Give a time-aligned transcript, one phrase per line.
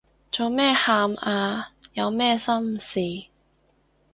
[0.31, 1.73] 做咩喊啊？
[1.93, 2.99] 有咩心事